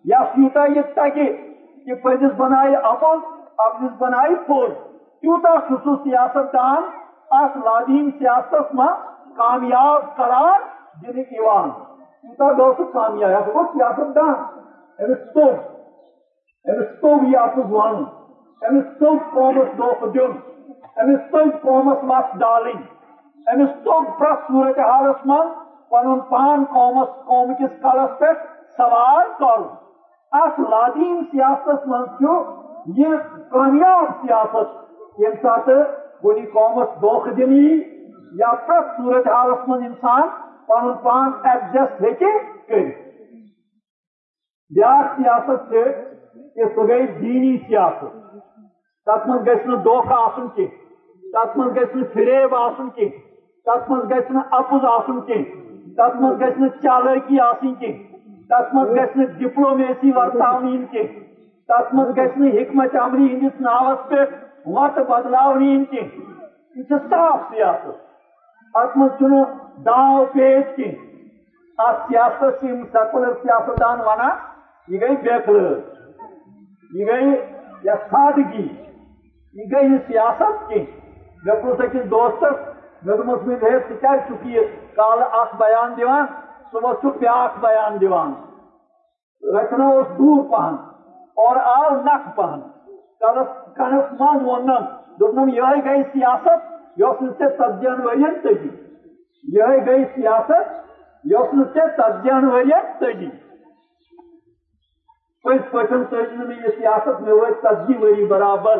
یس 0.05 0.38
یوتا 0.38 0.65
یہ 0.67 0.95
تگہ 0.95 1.26
کہ 1.87 1.95
پزس 2.03 2.33
بنائے 2.37 2.75
اپل 2.85 3.19
اپنس 3.59 3.91
بنائے 3.99 4.35
پوز 4.47 4.71
تیوتا 5.23 5.55
سہ 5.69 5.95
سیاست 6.05 6.53
دان 6.53 6.83
اس 7.33 7.57
لادین 7.65 8.11
سیاست 8.19 8.75
ما 8.75 8.87
کامیاب 9.37 10.17
قرار 10.17 10.61
دن 11.03 11.19
یوتہ 11.31 12.50
گو 12.59 12.73
سہ 12.73 12.93
کامیاب 12.93 13.49
گو 13.55 13.65
سیاست 13.73 14.15
دان 14.15 14.35
امس 14.99 15.26
توب 15.35 16.71
امس 16.71 17.00
توب 17.00 17.25
یہ 17.25 17.38
آپس 17.38 17.71
ون 17.71 18.03
امس 18.62 18.87
توب 18.99 19.19
قومس 19.33 19.76
دھوکہ 19.79 20.12
دن 20.15 20.37
امس 20.97 21.31
توب 21.31 21.61
قومس 21.62 22.05
مت 22.05 22.35
ڈالن 22.41 22.83
امس 23.47 23.75
توب 23.85 24.19
پرت 24.19 24.47
صورت 24.49 24.79
حالس 24.85 25.26
من 25.26 25.55
پن 25.90 26.21
پان 26.28 26.64
قومس 26.73 27.09
قوم 27.26 27.52
کس 27.59 27.81
کلس 27.83 28.19
پہ 28.21 28.33
سوال 28.76 29.26
کر 29.38 29.61
لادین 30.71 31.23
سیاست 31.31 31.87
من 31.88 32.26
یہ 32.97 33.14
کامیاب 33.50 34.05
سیاست۔ 34.23 34.75
یم 35.21 35.35
سات 35.43 35.66
کن 36.23 36.45
قومس 36.52 37.00
دھوکہ 37.00 37.31
دن 37.37 37.52
یا 38.40 38.52
پرت 38.66 38.97
صورت 38.97 39.26
حالس 39.26 39.69
من 39.69 39.85
انسان 39.85 40.28
پن 40.69 40.93
پان 41.02 41.31
ایڈجسٹ 41.50 42.00
ہیکہ 42.05 42.33
بیا 44.71 44.95
سیاست 45.16 45.69
سے 45.69 45.85
کہ 46.55 46.64
سہ 46.75 46.87
گئی 46.88 47.07
دینی 47.21 47.57
سیاست۔ 47.66 48.14
تک 49.07 49.28
من 49.28 49.45
گھس 49.47 49.66
دھوکہ 49.85 50.14
آسن 50.14 50.49
کی 50.55 50.66
تک 51.33 51.57
من 51.57 51.75
گھس 51.75 51.97
فریب 52.12 52.55
آسن 52.55 52.88
کی 52.90 53.09
تک 53.66 53.90
من 53.90 54.09
گھس 54.11 54.31
اپز 54.50 54.85
آسن 54.90 55.21
کی 55.21 55.43
تک 55.99 56.17
من 56.21 56.41
گھس 56.41 56.83
چالکی 56.83 57.41
آسن 57.41 57.75
کی 57.75 57.93
تک 58.50 58.75
من 58.75 58.95
ڈپلومیسی 59.38 60.11
ورتاؤن 60.17 60.85
کی 60.91 61.07
تک 61.69 61.95
من 61.95 62.11
گھس 62.17 62.37
حکمت 62.61 62.97
عملی 62.97 63.26
ہندس 63.35 63.61
ناوس 63.61 64.09
پہ 64.09 64.25
وت 64.67 64.99
بدلاؤن 65.09 65.85
کی 65.85 66.00
یہ 66.76 66.97
صاف 67.11 67.41
سیاست 67.50 68.76
ات 68.76 68.97
من 68.97 69.43
داو 69.87 70.25
پیچ 70.25 70.76
کی 70.76 70.91
ات 71.79 71.97
سیاست 72.09 72.61
سیکولر 72.61 73.33
سیاستدان 73.43 74.00
ونان 74.00 74.37
یہ 74.88 75.00
گئی 75.00 75.17
بیکل۔ 75.17 75.62
یہ 76.93 77.07
گئی 77.07 77.31
یا 77.83 77.95
سادگی۔ 78.11 78.67
یہ 79.57 79.65
گئی 79.73 79.99
سیاست 80.07 80.69
کی 80.69 80.85
مے 81.45 81.61
پوچھ 81.62 81.81
أکس 81.81 82.11
دوستس 82.11 82.75
دوپمس 83.05 83.43
مے 83.47 83.55
ہے 83.62 83.71
ژٕ 83.71 84.00
کیٛازِ 84.00 84.26
چھُکھ 84.26 84.47
یہِ 84.47 84.65
کالہٕ 84.97 85.41
اکھ 85.41 85.55
بیان 85.57 85.97
دِوان 85.97 86.25
صُبحس 86.73 87.00
چھُکھ 87.00 87.19
بیٛاکھ 87.19 87.59
بیان 87.61 88.00
دِوان 88.00 88.33
رچنا 89.43 89.87
اوس 89.95 90.07
دوٗر 90.19 90.43
پہن 90.50 90.75
اور 91.45 91.57
آو 91.75 91.91
نکھ 92.05 92.29
پہن 92.37 92.61
کلس 93.21 93.49
کنس 93.76 94.12
منٛز 94.21 94.43
ووٚننم 94.43 94.85
دوٚپنم 95.19 95.49
یِہے 95.49 95.85
گٔے 95.85 96.03
سیاست 96.12 96.75
یۄس 97.00 97.23
نہٕ 97.23 97.38
ژےٚ 97.38 97.57
ژتجیَن 97.57 98.07
ؤرین 98.07 98.41
تٔجی 98.43 98.71
یِہے 99.45 99.79
گٔے 99.87 100.05
سیاست 100.15 100.73
یۄس 101.25 101.55
نہٕ 101.55 101.73
ژےٚ 101.75 101.88
ژتجیَن 101.97 102.49
ؤرین 102.50 102.93
تٔجی 103.00 103.31
پز 105.45 105.71
پٹن 105.71 106.05
تج 106.11 106.33
نا 106.37 106.53
یہ 106.53 106.76
سیاست 106.79 107.21
مے 107.23 107.33
وت 107.33 107.65
ژتجی 107.65 107.97
وری 107.99 108.25
برابر 108.26 108.79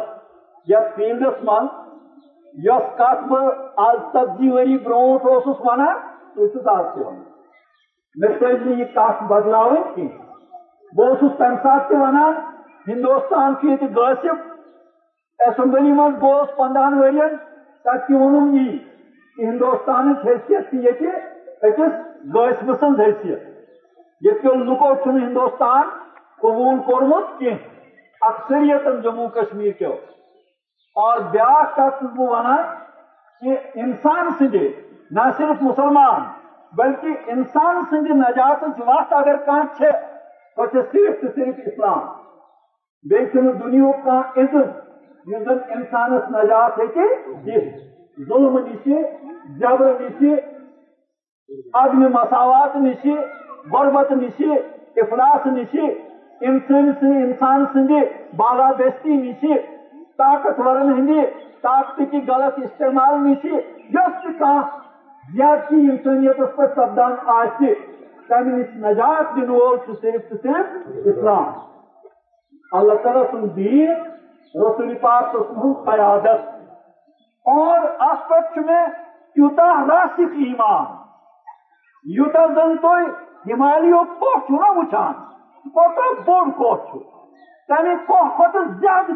یتھ 0.68 0.94
فیلڈس 0.96 1.42
من 1.44 1.66
یس 2.56 2.84
کت 2.96 3.25
بہ 3.28 3.38
آج 3.76 3.96
ژتجی 3.96 4.50
وری 4.50 4.76
برونٹ 4.78 5.25
اوسس 5.25 5.60
ونان 5.64 5.96
تس 6.36 6.68
آج 6.68 6.84
تہ 6.94 7.00
ون 7.00 7.18
مے 8.16 8.28
پز 8.38 8.66
یہ 8.66 8.84
کت 8.94 9.22
بدلاو 9.22 9.75
کی 9.94 10.06
بہ 10.92 11.14
تمہ 11.20 11.54
سات 11.62 11.88
تہ 11.88 11.94
ونان 11.94 12.32
ہندوستان 12.86 13.54
یہ 13.62 13.86
غاصب 13.96 14.44
اسمبلی 15.40 15.92
من 15.92 16.14
گوس 16.20 16.56
پندہن 16.56 16.98
ورین 16.98 17.36
تک 17.84 18.10
ونم 18.10 18.54
یہ 18.56 18.76
کہ 19.36 19.46
ہندوستان 19.46 20.12
حیثیت 20.25 20.75
یہ 20.75 21.06
أکس 21.62 21.94
غاصب 22.34 22.72
سن 22.80 23.00
حیثیت۔ 23.00 23.42
یہ 24.22 24.54
لکو 24.64 24.94
چھ 24.94 25.08
ہندوستان 25.08 25.88
قبول 26.40 26.78
کورمت 26.86 27.38
کی 27.38 27.50
اکثریت 28.20 28.88
جموں 29.02 29.28
کشمیر 29.28 29.72
کے 29.72 29.86
اور 30.96 31.18
بیاا 31.30 31.62
کت 31.76 32.02
ونان 32.18 32.62
کہ 33.42 33.56
انسان 33.80 34.28
سندے 34.38 34.68
نہ 35.10 35.28
صرف 35.36 35.62
مسلمان، 35.62 36.22
بلکہ 36.72 37.30
انسان 37.32 37.82
سند 37.90 38.10
نجات 38.10 38.62
وت 38.78 39.12
اگر 39.12 39.36
کھانا 39.44 39.64
سو 40.56 40.64
صرف 40.72 41.20
تو 41.20 41.28
صرف 41.34 41.60
اسلام۔ 41.66 42.00
بیچ 43.04 43.32
دنیا 43.34 43.90
کھانا 44.02 44.20
عزت 44.36 45.26
اس 45.26 45.44
زن 45.44 45.58
انسانس 45.68 46.30
نجات 46.30 46.78
ہیکہ 46.78 47.14
دت 47.46 48.26
ظلم 48.28 48.58
نش 48.58 48.88
جبر 49.60 49.94
نش 50.00 50.22
عدم 51.74 52.02
مساوات 52.12 52.76
نش 52.76 53.06
غربت 53.72 54.12
نش 54.12 54.42
افلاس 54.96 55.46
نش 55.46 55.76
انسان 56.40 56.92
انسان 57.02 57.64
سند 57.72 57.92
بالادستی 58.36 59.16
نش 60.18 60.42
طاقتورن 60.42 61.23
طاقت 61.62 62.00
کی 62.11 62.20
غلط 62.28 62.54
استعمال 62.56 63.14
نش 63.14 63.46
انسانیت 65.90 66.56
پہ 66.56 66.66
سپدان 66.66 67.14
تمہ 68.28 68.38
نش 68.38 68.76
نجات 68.76 69.37
دن 69.37 69.50
وول 69.50 69.78
صرف 70.02 70.28
تو 70.28 70.37
صرف 70.42 70.66
اسلام۔ 70.87 71.52
اللہ 72.73 72.94
تعالیٰ 73.02 73.23
سن 73.30 73.56
دین، 73.56 73.90
رسول 74.54 74.94
پاک 74.94 75.25
سن 75.32 75.73
قیادت۔ 75.73 76.49
اور 77.44 77.78
اس 77.78 78.28
پہ 78.28 78.61
میں 78.61 78.87
تیوتا 79.35 79.85
راسک 79.88 80.20
ایمان۔ 80.20 81.06
یوتا 82.04 82.46
زن 82.46 82.76
تو 82.76 82.92
ہمالیو 83.46 84.04
پوچھ 84.04 84.52
نا 84.52 84.70
وچان 84.70 85.12
کوتاہ 85.68 86.23
بوڑ 86.26 86.46
کوت 86.50 86.90
تمہ 87.68 87.94
کوہ 88.06 88.28
کھت 88.37 88.56
زیادہ 88.80 89.12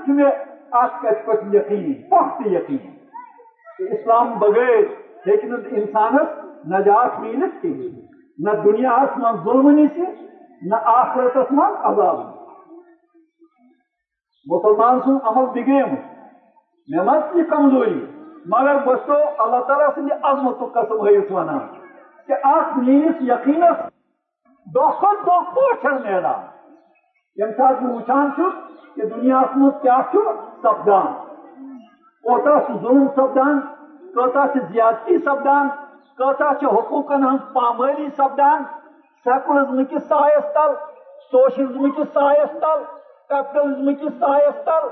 مے 0.72 0.78
ات 0.78 1.26
کت 1.26 1.54
یقین 1.54 1.92
پخت 2.08 2.46
یقین 2.46 3.92
اسلام 3.92 4.32
بغیر 4.38 4.82
ہیکہ 5.26 5.76
انسانس 5.76 6.38
نجات 6.66 7.18
ملت 7.20 7.62
کی 7.62 7.90
نہ 8.38 8.50
دنیا 8.64 8.96
من 9.16 9.36
ظلم 9.44 9.68
نش 9.70 9.98
نہ 10.62 10.76
آخرتس 10.84 11.52
من 11.52 11.76
عذاب 11.82 12.18
مسلمان 14.46 15.00
سن 15.00 15.16
عمل 15.24 15.46
بگیم 15.46 15.94
مے 16.88 17.02
مت 17.02 17.36
یہ 17.36 17.42
کمزوری، 17.50 18.06
مگر 18.46 18.76
بس 18.86 19.06
تو 19.06 19.14
اللہ 19.38 19.60
تعالیٰ 19.66 19.88
سند 19.94 20.12
عظمت 20.22 20.58
تو 20.58 20.66
قسم 20.66 21.06
ہس 21.06 21.30
ونان 21.30 21.66
کہ 22.26 22.34
ات 22.42 22.76
میس 22.78 23.22
یقینس 23.22 23.82
دہ 24.66 24.90
کھت 25.00 25.26
دہ 25.26 25.40
پوچھن 25.54 26.02
نیران 26.02 26.46
یعنی 27.36 27.50
یم 27.50 27.56
سات 27.56 27.82
وچان 27.82 28.30
کہ 28.94 29.04
دنیا 29.06 29.40
مز 29.56 29.72
کیا 29.82 30.00
سپدان 30.62 31.06
کوتا 32.24 32.58
ظلم 32.68 33.06
سپدان 33.16 33.60
کوتا 34.14 34.44
زیادتی 34.72 35.18
سپدان 35.18 35.68
کوتا 36.18 36.50
حقوقن 36.62 37.24
ہن 37.24 37.36
پامالی 37.52 38.08
سپدان 38.16 38.62
سیکولرزم 39.26 39.84
کس 39.84 40.08
سایس 40.08 40.44
تل، 40.54 40.74
سوشلزم 41.32 41.90
کس 41.90 42.12
سایس 42.12 42.52
تل 42.60 42.82
کیپٹلزم 43.28 43.94
کس 43.94 44.18
سایس 44.20 44.64
تل، 44.64 44.86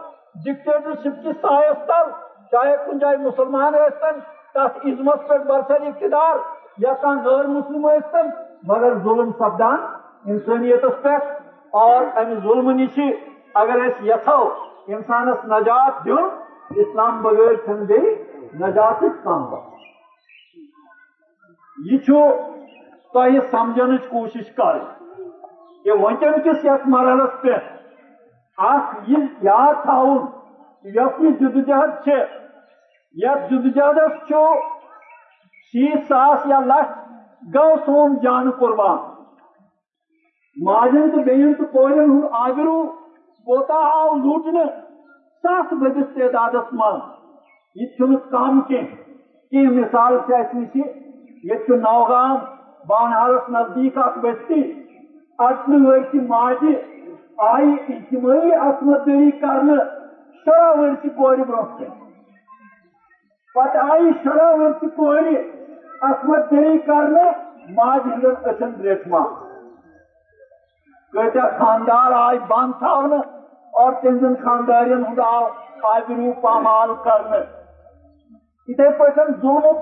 ڈکٹیٹرشپ 0.45 1.23
کس 1.25 1.41
سایس 1.41 1.87
تل. 1.87 2.11
چاہے 2.51 2.77
کن 2.85 2.99
جائے 2.99 3.17
مسلمان 3.17 3.73
ٲسۍتن 3.73 4.21
تس 4.55 4.77
عزمس 4.85 5.27
پہ 5.29 5.39
برسر 5.49 5.87
اقتدار، 5.87 6.37
یا 6.79 6.93
کان 7.01 7.19
غیر 7.25 7.47
مسلم 7.47 7.89
ٲسۍتن 7.89 8.31
مگر 8.69 8.99
ظلم 9.05 9.31
سپدان 9.39 9.79
انسانیت 10.31 10.85
پہ 11.03 11.17
اور 11.71 12.03
ام 12.17 12.35
ظلم 12.35 12.71
نش 12.71 13.01
اگر 13.55 13.75
اس 13.75 14.05
یتھو 14.05 14.51
انسانس 14.87 15.45
نجات 15.45 16.05
دن 16.05 16.19
اسلام 16.71 17.23
بغیر 17.23 17.55
چھ 17.55 17.71
بی 17.71 18.15
نجات 18.61 19.05
کم 19.23 19.55
یہ 21.85 21.99
تہ 23.13 23.51
سمجھن 23.51 23.97
کوشش 23.97 24.55
کر۔ 24.55 24.79
کہ 25.85 25.93
ونکن 25.93 26.41
کس 26.45 26.65
یت 26.65 26.89
مرحلس 26.89 27.41
پہ۔ 27.41 27.49
اخ 28.59 28.95
یہ 29.07 29.17
یاد 29.43 29.75
تھاؤن 29.83 30.27
یس 30.85 31.21
یہ 31.21 31.31
جدوجہد 31.31 32.09
یت 33.13 33.51
جدوجہدس 33.51 34.29
شیت 35.65 36.09
ساس 36.09 36.47
یا 36.47 36.61
لچھ 36.61 36.99
گو 37.57 37.77
سون 37.87 38.17
جان 38.23 38.51
قربان۔ 38.51 39.08
ماجن 40.59 41.11
تو 41.11 41.23
بین 41.23 41.53
تو 41.55 41.65
کورن 41.73 42.11
ہند 42.11 42.25
آگرو 42.37 42.81
کوتا 43.47 43.75
آو 43.89 44.15
لوٹنے 44.15 44.65
سات 45.45 45.73
بدس 45.81 46.15
تعداد 46.15 46.73
من 46.73 46.99
یہ 47.77 48.17
کم 48.31 48.61
کی 48.69 49.67
مثال 49.69 50.19
سے 50.27 50.35
اس 50.37 50.55
نش 50.55 50.77
یہ 51.45 51.77
نوگام 51.77 52.37
بانہالس 52.87 53.49
نزدیک 53.51 53.99
اخ 53.99 54.19
بستی 54.23 54.63
اٹن 55.39 55.87
ورس 55.87 56.15
ماجہ 56.29 56.75
آئی 57.45 57.73
اجتماعی 57.89 58.53
عصمت 58.61 59.07
دری 59.07 59.31
کرنے 59.41 59.77
شرح 60.47 60.71
ورس 60.79 61.07
کور 61.17 61.37
برہ 61.49 61.63
کن 61.79 61.97
پتہ 63.55 63.87
آئی 63.93 64.11
کۭتیٛاہ 71.13 71.59
خاندار 71.59 72.13
آئی 72.21 72.39
بند 72.49 72.73
تھاونہٕ 72.79 73.23
اور 73.81 73.93
تِہنٛدٮ۪ن 74.01 74.35
خاندار 74.45 74.87
ہُنٛد 74.87 75.19
آو 75.19 75.45
آبروٗ 75.93 76.33
پامال 76.43 76.89
کرنہٕ 77.05 77.45
یِتھے 78.69 78.89
پٲٹھۍ 78.99 79.25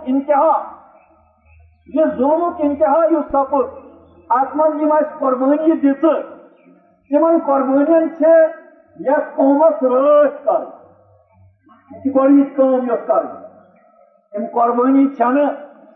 انتہا۔ 0.07 0.57
یہ 1.95 2.05
یہِ 2.05 2.07
انتہا 2.19 2.61
اِنتِہا 2.65 3.03
یُس 3.11 3.31
سَپُد 3.33 3.67
اَتھ 4.39 4.57
منٛز 4.57 4.81
یِم 4.81 4.93
قربانی 4.93 5.19
قۄربٲنی 5.19 5.75
دِژٕ 5.83 6.15
تِمن 7.09 7.39
قۄربٲنین 7.47 8.09
چھِ 8.19 8.27
یَتھ 9.07 9.29
قومَس 9.37 9.83
رٲچھ 9.83 10.43
کَرٕنۍ 10.45 10.45
کر 10.45 10.63
قربانی 12.03 12.11
گۄڈٕنِچ 12.15 12.49
کٲم 12.57 12.89
یۄس 12.91 13.07
کَرٕنۍ 13.07 13.39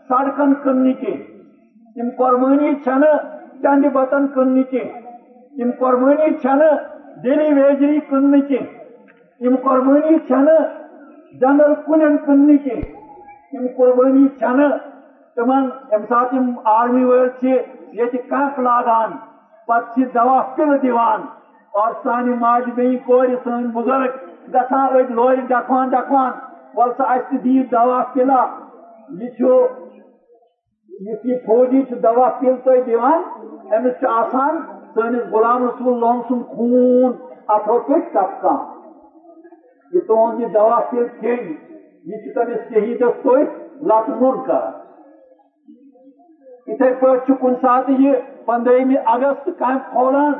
سڑکن 0.09 0.53
کٕننہِ 0.63 0.93
کینٛہہ 0.99 1.23
تِم 1.93 2.09
قۄربٲنی 2.17 2.73
چھَنہٕ 2.83 3.15
چنٛدِ 3.61 3.91
بَتن 3.95 4.27
تم 5.57 5.71
قربانی 5.79 6.29
ڈیلی 7.23 7.53
ویجری 7.53 7.99
کن 8.09 8.39
تم 9.41 9.55
قربانی 9.63 10.17
جنرل 10.29 11.73
کن 11.85 12.17
کن 12.17 12.57
تم 12.57 13.67
قربانی 13.77 14.27
تم 15.37 15.51
ام 15.51 16.05
سات 16.09 16.33
آرمی 16.69 17.03
ول 17.03 17.27
یہ 17.93 18.17
کپ 18.29 18.59
لاگان 18.59 19.11
پتہ 19.67 20.01
دوا 20.13 20.41
پل 20.55 20.75
دان 20.83 21.21
اور 21.73 21.91
سانہ 22.03 22.35
ماجہ 22.39 22.71
بی 22.75 22.97
کور 23.05 23.27
سن 23.43 23.69
بزرگ 23.73 24.53
گھان 24.53 24.97
اد 24.97 25.11
لور 25.11 25.35
ڈکوان 25.49 25.89
ڈکوان 25.89 26.31
ول 26.75 26.91
سا 26.97 27.13
اس 27.13 27.31
دی 27.43 27.61
دوا 27.71 28.01
پلا 28.13 28.45
یہ 29.19 29.29
فوجی 31.45 31.81
دوا 32.03 32.27
پل 32.39 32.55
تھی 32.63 32.81
دان 32.87 33.19
امس 33.73 34.03
سٲنِس 34.93 35.31
غلام 35.33 35.65
رسول 35.67 35.93
اللہ 35.93 36.21
سُنٛد 36.27 36.45
خوٗن 36.55 37.11
اَتھو 37.55 37.77
پٮ۪ٹھ 37.87 38.13
تَپکان 38.13 38.59
یہِ 39.95 40.01
تُہُنٛد 40.07 40.39
یہِ 40.39 40.53
دوا 40.53 40.79
تیٚلہِ 40.89 41.19
کھیٚنۍ 41.19 41.55
یہِ 42.09 42.17
چھُ 42.23 42.33
تٔمِس 42.35 42.61
شہیٖدَس 42.69 43.21
تُہۍ 43.23 43.43
لَتہٕ 43.87 44.15
موٚر 44.19 44.35
کران 44.45 44.71
یِتھٕے 46.67 46.91
پٲٹھۍ 46.99 47.25
چھُ 47.25 47.33
کُنہِ 47.41 47.57
ساتہٕ 47.61 47.99
یہِ 47.99 48.13
پَنٛدہمہِ 48.45 48.97
اَگست 49.13 49.49
کامہِ 49.59 49.79
کھولان 49.91 50.33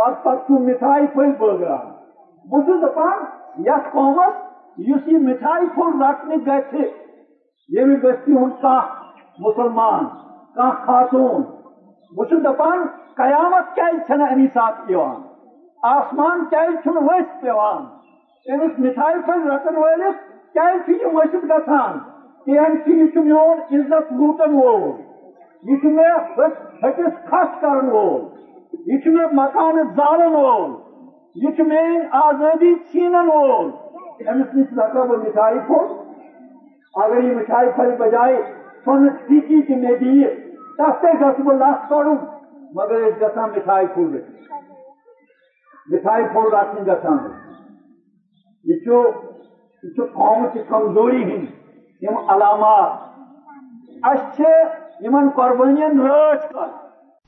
اور 0.00 0.12
پَتہٕ 0.22 0.46
چھُ 0.46 0.58
مِٹھایہِ 0.66 1.06
پھٔلۍ 1.12 1.36
بٲگراوان 1.38 1.90
بہٕ 2.50 2.64
چھُس 2.64 2.82
دَپان 2.82 3.18
یَتھ 3.66 3.88
قومَس 3.92 4.34
یُس 4.88 5.08
یہِ 5.08 5.22
مِٹھایہِ 5.22 5.66
پھوٚل 5.74 6.02
رَٹنہِ 6.02 6.36
گژھِ 6.46 6.84
ییٚمہِ 7.74 7.96
بٔستی 8.02 8.32
ہُنٛد 8.32 8.60
کانٛہہ 8.60 8.88
مُسلمان 9.44 10.04
کانٛہہ 10.54 10.84
خاتوٗن۔ 10.86 11.42
بس 12.16 12.32
دپان 12.44 12.86
قیامت 13.16 13.78
کھمی 14.06 14.46
سات 14.54 14.90
آسمان 15.82 16.44
کھس 16.44 17.42
پٹھائی 18.76 19.18
پھل 19.26 19.50
رٹن 19.50 19.76
ولس 19.76 20.18
کچھ 20.54 21.04
مست 21.12 21.66
گھان 21.66 21.98
یہ 22.46 22.60
مون 23.16 23.60
عزت 23.70 24.12
لوٹن 24.12 24.54
وول۔ 24.54 24.90
یہ 25.62 25.84
میرے 25.84 26.34
پٹس 26.34 27.30
کرن 27.30 27.48
کرول 27.60 28.20
یہ 28.86 29.26
مکان 29.32 29.82
زالن 29.96 30.34
وول۔ 30.34 30.70
یہ 31.34 31.62
میون 31.62 32.06
آزودی 32.12 32.74
چین 32.92 33.14
وول۔ 33.14 33.70
امس 34.28 34.54
نش 34.54 34.78
رک 34.78 34.96
مٹھائی 34.96 35.58
پھول 35.66 35.86
اگر 36.94 37.24
یہ 37.24 37.36
مٹھائی 37.36 37.68
پھل 37.76 37.94
بجائے 37.98 38.36
سنسی 38.84 39.40
تھی 39.40 39.62
د 39.62 40.24
چاہتے 40.76 41.12
گسم 41.20 41.48
اللہ 41.48 41.72
کروں 41.88 42.16
مگر 42.74 43.06
اس 43.06 43.14
گسا 43.22 43.46
مٹھائی 43.46 43.86
پھول 43.86 44.10
رہی۔ 44.12 44.22
مٹھائی 45.86 46.24
پھول 46.32 46.52
رکھنے 46.54 46.80
گسا 46.92 47.16
یہ 48.64 48.78
چھو 48.84 49.00
قوم 50.14 50.46
کی 50.52 50.60
کمزوری 50.68 51.22
ہن 51.22 51.44
ہم 52.02 52.30
علامات 52.30 52.90
اچھے 54.02 54.52
یمن 55.04 55.28
قربانین 55.36 56.00
رچ 56.00 56.42
کر۔ 56.52 56.70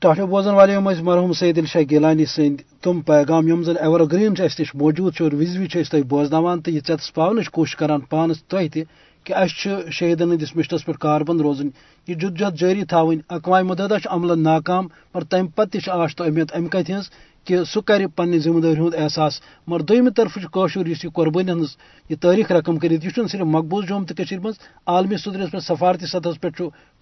تہ 0.01 0.21
بوزن 0.29 0.53
والے 0.53 0.75
ہم 0.75 0.87
مرحوم 1.03 1.31
سید 1.31 1.57
الشاہ 1.57 1.81
گیلانی 1.89 2.25
سند 2.25 2.61
تم 2.83 3.01
پیغام 3.01 3.47
یم 3.47 3.61
زن 3.63 3.77
ایور 3.81 3.99
گرین 4.11 4.33
اس 4.43 4.59
نش 4.59 4.75
موجود 4.75 5.13
اور 5.19 5.33
وزوی 5.33 5.83
تہ 5.91 6.01
بوزن 6.09 6.61
تو 6.61 6.71
یہ 6.71 6.79
چتس 6.79 7.13
پاونش 7.13 7.49
کوشش 7.49 7.75
کران 7.75 7.99
پانس 8.09 8.43
تہ 8.43 8.79
کہ 9.25 9.33
اہس 9.33 9.67
شہیدن 9.91 10.31
ہندس 10.31 10.55
مشتس 10.55 10.85
پہ 10.85 10.91
کاربن 10.91 11.39
روزن 11.39 11.69
یہ 12.07 12.15
جد 12.15 12.39
جہد 12.39 12.59
جاری 12.59 12.85
تھوین 12.85 13.19
اقوام 13.29 13.67
متحدہ 13.67 13.97
عمل 14.05 14.39
ناکام 14.39 14.87
پر 15.13 15.23
تمہ 15.23 15.47
پتہ 15.55 15.77
تش 15.77 15.89
آش 15.89 16.15
تو 16.15 16.23
اہمیت 16.23 16.55
امہ 16.55 16.67
کت 16.67 16.89
ہز 16.89 17.09
کہ 17.45 17.63
سہ 17.63 17.79
کر 17.85 18.01
پنہ 18.15 18.37
ذمہ 18.37 18.61
داری 18.61 18.79
ہند 18.81 18.95
احساس۔ 18.97 19.41
مگر 19.67 19.81
دم 19.81 20.09
طرف 20.09 20.37
قشر 20.51 20.85
اس 20.85 21.05
قربانی 21.13 21.51
ہن 21.51 21.63
یہ 22.09 22.15
تاریخ 22.21 22.51
رقم 22.51 22.77
کرت 22.77 23.05
یہ 23.05 23.09
صرف 23.15 23.41
مقبوض 23.41 23.85
جوم 23.85 24.05
تو 24.05 24.13
مز 24.43 24.53
عالمی 24.87 25.17
صدرس 25.17 25.51
پہ 25.51 25.59
سفارتی 25.59 26.05
سطح 26.05 26.39
پہ 26.41 26.47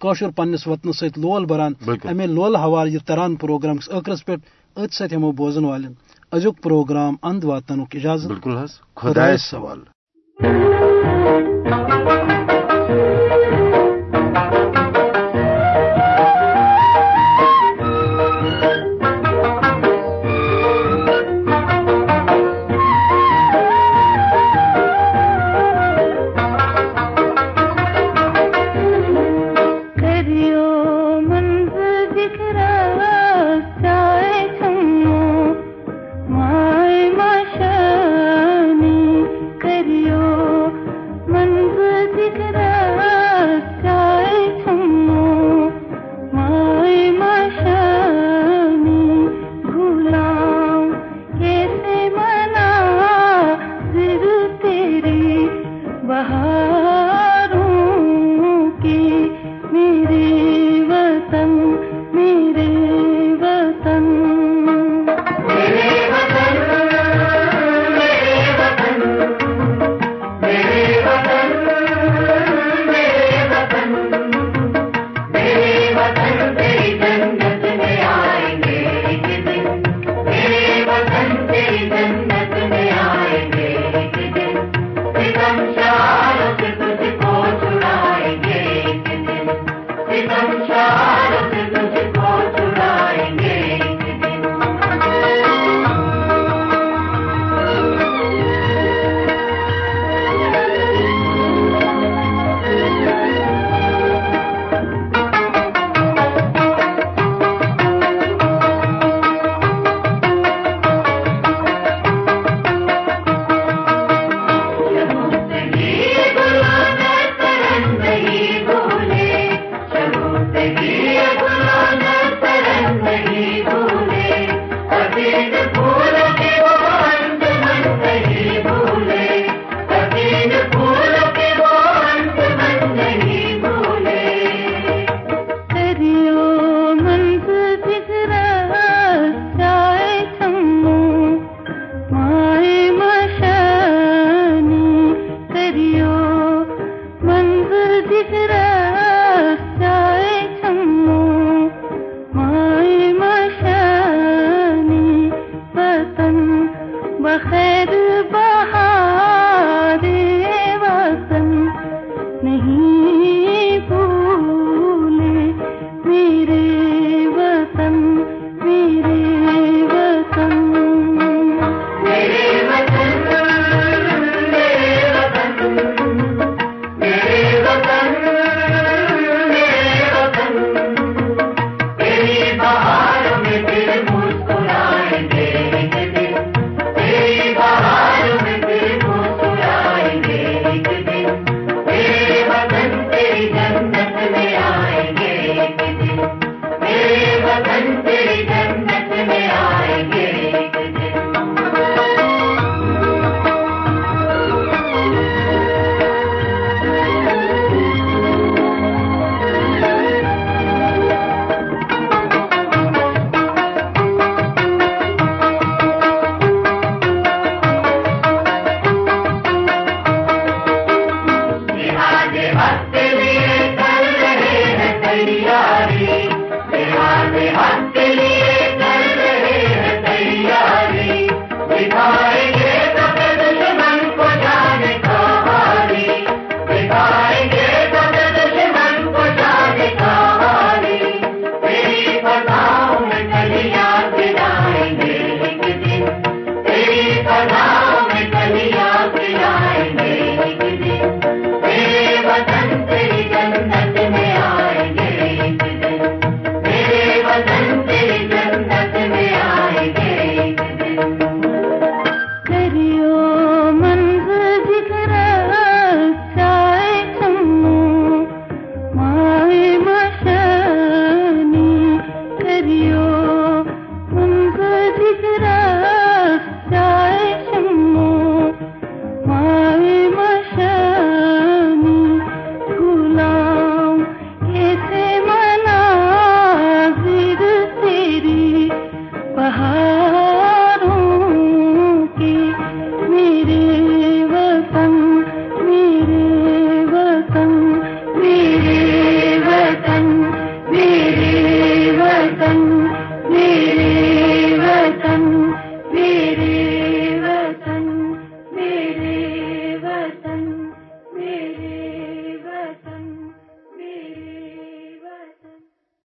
قشر 0.00 0.30
پنس 0.36 0.66
وطنس 0.66 0.98
ست 0.98 1.18
لول 1.18 1.44
بران۔ 1.44 1.72
امے 1.86 2.26
لول 2.26 2.56
حوالہ 2.56 2.90
یہ 2.90 2.98
تران 3.06 3.36
پروگرام 3.36 3.76
کس 3.76 3.88
عقرس 3.90 4.24
پہ 4.24 4.34
ات 4.76 4.92
ست 4.92 5.12
ہمو 5.16 5.32
بوزن 5.32 5.64
والن 5.64 5.92
ازیک 6.32 6.62
پروگرام 6.62 7.14
اند 7.22 7.44
واتن 7.44 7.80
اجازت۔ 7.94 8.26
بالکل 8.26 8.56
خدایس 8.96 9.42
سوال 9.42 9.80